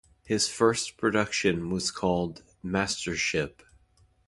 His 0.25 0.47
first 0.47 0.97
production 0.97 1.69
was 1.69 1.91
called 1.91 2.41
"Mastership". 2.63 3.61